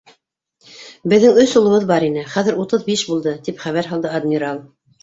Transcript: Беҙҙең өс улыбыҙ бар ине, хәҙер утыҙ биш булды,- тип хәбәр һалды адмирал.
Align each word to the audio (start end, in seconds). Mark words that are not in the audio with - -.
Беҙҙең 1.13 1.37
өс 1.43 1.53
улыбыҙ 1.61 1.85
бар 1.93 2.07
ине, 2.09 2.25
хәҙер 2.33 2.59
утыҙ 2.65 2.89
биш 2.91 3.05
булды,- 3.13 3.39
тип 3.51 3.65
хәбәр 3.69 3.93
һалды 3.95 4.15
адмирал. 4.21 4.69